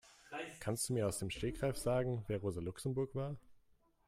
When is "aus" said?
1.07-1.19